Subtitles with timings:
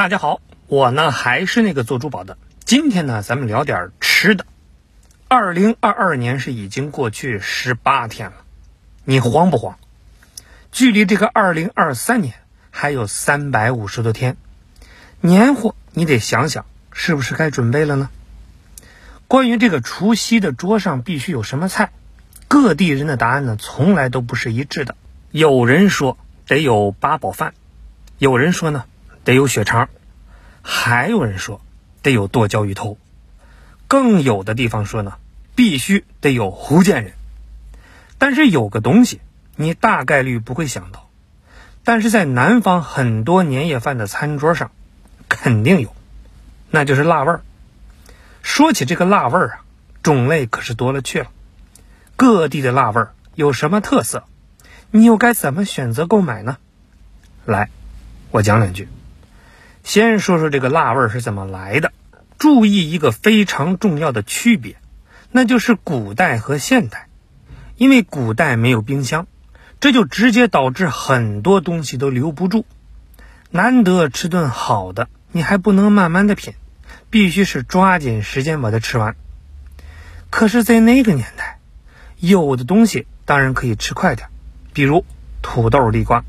[0.00, 2.38] 大家好，我呢还是那个做珠宝的。
[2.64, 4.46] 今天呢，咱们聊点吃的。
[5.28, 8.36] 二零二二年是已经过去十八天了，
[9.04, 9.76] 你慌不慌？
[10.72, 12.32] 距离这个二零二三年
[12.70, 14.38] 还有三百五十多天，
[15.20, 16.64] 年货你得想想，
[16.94, 18.08] 是不是该准备了呢？
[19.28, 21.92] 关于这个除夕的桌上必须有什么菜，
[22.48, 24.96] 各地人的答案呢，从来都不是一致的。
[25.30, 27.52] 有人说得有八宝饭，
[28.16, 28.86] 有人说呢。
[29.30, 29.88] 得有血肠，
[30.60, 31.60] 还有人说
[32.02, 32.98] 得有剁椒鱼头，
[33.86, 35.18] 更有的地方说呢，
[35.54, 37.12] 必须得有福建人。
[38.18, 39.20] 但是有个东西
[39.54, 41.08] 你大概率不会想到，
[41.84, 44.72] 但是在南方很多年夜饭的餐桌上
[45.28, 45.94] 肯定有，
[46.68, 47.42] 那就是辣味儿。
[48.42, 49.60] 说起这个辣味儿啊，
[50.02, 51.30] 种类可是多了去了，
[52.16, 54.24] 各地的辣味儿有什么特色？
[54.90, 56.58] 你又该怎么选择购买呢？
[57.44, 57.70] 来，
[58.32, 58.88] 我讲两句。
[59.92, 61.90] 先说说这个辣味是怎么来的。
[62.38, 64.76] 注意一个非常重要的区别，
[65.32, 67.08] 那就是古代和现代。
[67.76, 69.26] 因为古代没有冰箱，
[69.80, 72.64] 这就直接导致很多东西都留不住。
[73.50, 76.54] 难得吃顿好的，你还不能慢慢的品，
[77.10, 79.16] 必须是抓紧时间把它吃完。
[80.30, 81.58] 可是，在那个年代，
[82.20, 84.28] 有的东西当然可以吃快点，
[84.72, 85.04] 比如
[85.42, 86.22] 土豆、地瓜，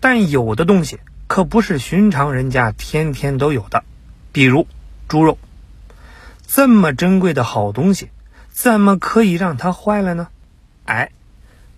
[0.00, 0.98] 但有的东西。
[1.26, 3.82] 可不是寻常人家天天都有的，
[4.30, 4.66] 比如
[5.08, 5.38] 猪肉，
[6.46, 8.10] 这么珍贵的好东西，
[8.50, 10.28] 怎么可以让它坏了呢？
[10.84, 11.10] 哎，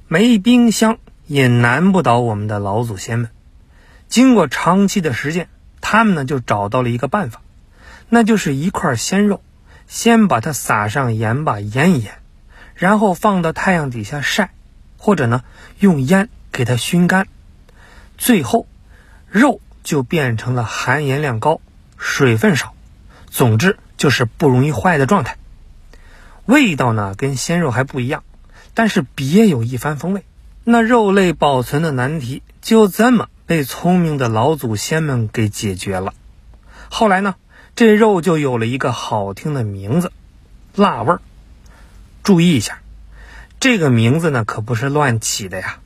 [0.09, 3.31] 没冰箱也难不倒我们的老祖先们。
[4.09, 5.49] 经过长期的实践，
[5.81, 7.41] 他们呢就找到了一个办法，
[8.09, 9.43] 那就是一块鲜肉，
[9.87, 12.15] 先把它撒上盐巴腌一腌，
[12.75, 14.51] 然后放到太阳底下晒，
[14.99, 15.45] 或者呢
[15.79, 17.29] 用烟给它熏干，
[18.19, 18.67] 最后。
[19.37, 21.61] 肉就变成了含盐量高、
[21.99, 22.75] 水分少，
[23.29, 25.37] 总之就是不容易坏的状态。
[26.47, 28.25] 味道呢跟鲜肉还不一样，
[28.73, 30.25] 但是别有一番风味。
[30.65, 36.15] 那肉类保存的难题就这么被聪明的老祖先们给解决了。
[36.89, 37.35] 后来呢，
[37.75, 40.13] 这肉就有了一个好听的名字——
[40.77, 41.21] 辣味儿。
[42.23, 42.79] 注意一下，
[43.61, 45.81] 这个名字呢可不是乱起的呀。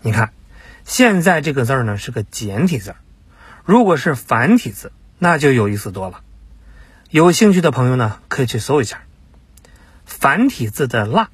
[0.00, 0.32] 你看。
[0.84, 2.94] 现在这个字呢是个简体字，
[3.64, 6.20] 如果是繁体字，那就有意思多了。
[7.10, 9.00] 有兴趣的朋友呢，可以去搜一下。
[10.04, 11.30] 繁体字的“辣”，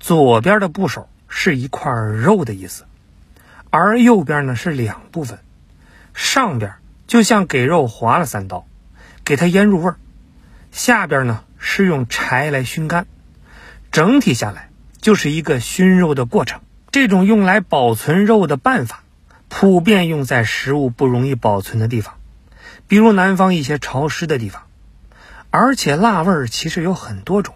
[0.00, 2.84] 左边的部首是一块肉的意思，
[3.70, 5.38] 而右边呢是两部分，
[6.12, 6.74] 上边
[7.06, 8.66] 就像给肉划了三刀，
[9.24, 9.94] 给它腌入味儿；
[10.72, 13.06] 下边呢是用柴来熏干，
[13.92, 16.60] 整体下来就是一个熏肉的过程。
[16.92, 19.02] 这种用来保存肉的办法，
[19.48, 22.16] 普遍用在食物不容易保存的地方，
[22.86, 24.64] 比如南方一些潮湿的地方。
[25.48, 27.54] 而且辣味儿其实有很多种，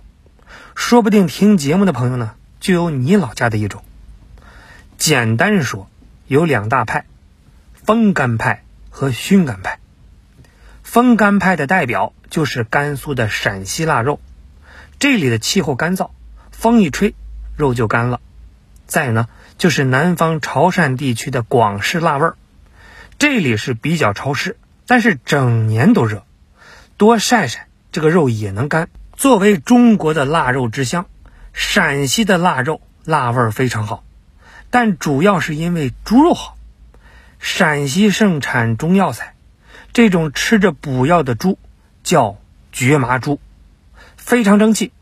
[0.74, 3.84] 说不定听节目的朋友呢，就有你老家的一种。
[4.96, 5.88] 简单说，
[6.26, 7.04] 有两大派：
[7.74, 9.78] 风干派和熏干派。
[10.82, 14.18] 风干派的代表就是甘肃的陕西腊肉，
[14.98, 16.08] 这里的气候干燥，
[16.52, 17.14] 风一吹，
[17.54, 18.20] 肉就干了。
[18.86, 22.36] 再呢，就是南方潮汕地区的广式辣味儿，
[23.18, 26.24] 这里是比较潮湿，但是整年都热，
[26.96, 28.88] 多晒晒这个肉也能干。
[29.16, 31.06] 作为中国的腊肉之乡，
[31.52, 34.04] 陕西的腊肉辣味儿非常好，
[34.70, 36.56] 但主要是因为猪肉好。
[37.38, 39.34] 陕西盛产中药材，
[39.92, 41.58] 这种吃着补药的猪
[42.02, 42.38] 叫
[42.72, 43.40] 绝麻猪，
[44.16, 44.92] 非常争气，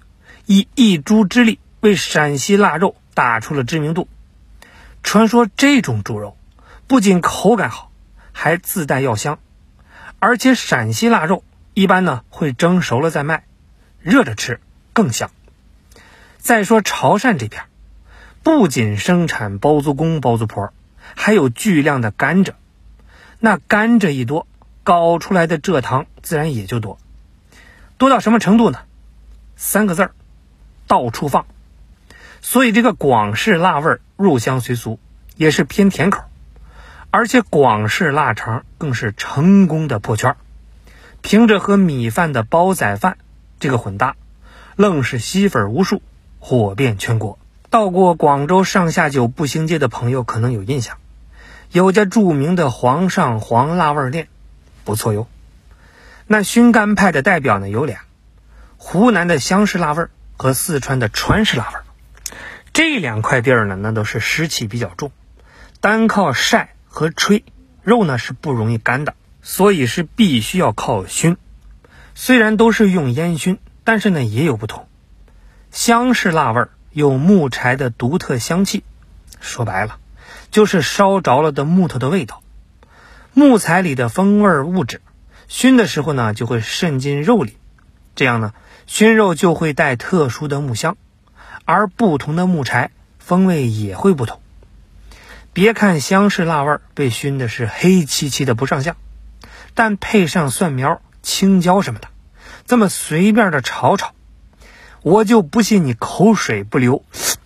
[0.47, 2.97] 以一猪之力为陕西腊肉。
[3.15, 4.09] 打出了知名度。
[5.03, 6.37] 传说这种猪肉
[6.87, 7.91] 不仅口感好，
[8.33, 9.39] 还自带药香，
[10.19, 13.45] 而且陕西腊肉一般呢会蒸熟了再卖，
[14.01, 14.61] 热着吃
[14.93, 15.31] 更香。
[16.39, 17.65] 再说潮汕这边，
[18.43, 20.73] 不仅生产包租公包租婆，
[21.15, 22.53] 还有巨量的甘蔗。
[23.41, 24.47] 那甘蔗一多，
[24.83, 26.99] 搞出来的蔗糖自然也就多。
[27.97, 28.81] 多到什么程度呢？
[29.57, 30.13] 三个字儿：
[30.87, 31.47] 到处放。
[32.47, 35.01] 所以这个广式辣味入乡随俗，
[35.35, 36.25] 也是偏甜口，
[37.11, 40.37] 而且广式腊肠更是成功的破圈
[41.23, 43.17] 凭着和米饭的煲仔饭
[43.59, 44.15] 这个混搭，
[44.77, 46.03] 愣是吸粉无数，
[46.39, 47.39] 火遍全国。
[47.71, 50.99] 到过广州上下九步行街的朋友可能有印象，
[51.73, 54.29] 有家著名的皇上皇辣味店，
[54.85, 55.27] 不错哟。
[56.27, 58.01] 那熏干派的代表呢有俩，
[58.77, 61.79] 湖南的湘式辣味和四川的川式辣味
[62.75, 65.13] 这两块地儿呢，那都是湿气比较重，
[65.81, 67.45] 单靠晒和吹
[67.83, 69.15] 肉呢是不容易干的。
[69.47, 71.37] 所以是必须要靠熏。
[72.15, 74.89] 虽然都是用烟熏，但是呢也有不同。
[75.71, 78.85] 香是辣味儿，有木柴的独特香气。
[79.41, 79.99] 说白了，
[80.51, 82.43] 就是烧着了的木头的味道。
[83.35, 85.03] 木材里的风味物质，
[85.47, 87.59] 熏的时候呢就会渗进肉里，
[88.17, 88.55] 这样呢
[88.87, 90.97] 熏肉就会带特殊的木香。
[91.65, 94.41] 而不同的木柴风味也会不同。
[95.53, 98.97] 别看香是辣味儿被熏的是黑漆漆的不上相，
[99.75, 102.09] 但配上蒜苗、青椒什么的，
[102.67, 104.13] 这么随便的炒炒，
[105.03, 107.05] 我就不信你口水不流。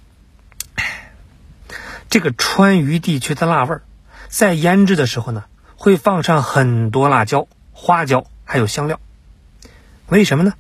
[2.09, 3.83] 这个川渝地区的辣味儿，
[4.29, 5.45] 在腌制的时候呢，
[5.77, 8.99] 会放上很多辣椒、花椒还有香料。
[10.09, 10.55] 为什么呢？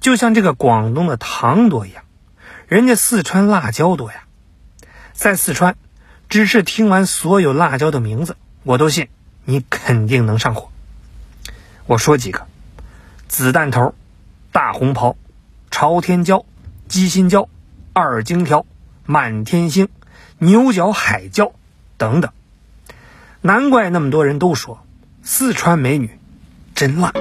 [0.00, 2.02] 就像这个广东的糖多一样，
[2.68, 4.24] 人家四川辣椒多呀。
[5.12, 5.76] 在四川。
[6.26, 9.08] 只是听完所有辣椒的名字，我都信
[9.44, 10.70] 你肯定能上火。
[11.86, 12.46] 我说几个：
[13.28, 13.94] 子弹头、
[14.50, 15.16] 大红袍、
[15.70, 16.44] 朝天椒、
[16.88, 17.48] 鸡心椒、
[17.92, 18.66] 二荆条、
[19.04, 19.88] 满天星、
[20.38, 21.52] 牛角海椒
[21.98, 22.32] 等等。
[23.42, 24.84] 难怪那么多人都说
[25.22, 26.18] 四川美女
[26.74, 27.12] 真辣。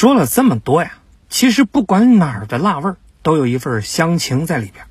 [0.00, 0.92] 说了这么多呀，
[1.28, 4.86] 其实不管哪儿的辣味儿，都有一份乡情在里边。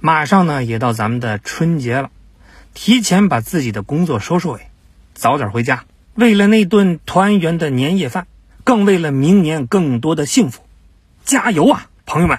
[0.00, 2.10] 马上呢也到咱们的春节了，
[2.72, 4.70] 提前把自己的工作收收尾，
[5.12, 5.84] 早点回家。
[6.14, 8.26] 为了那顿团圆的年夜饭，
[8.64, 10.62] 更为了明年更多的幸福，
[11.26, 12.38] 加油啊，朋友们！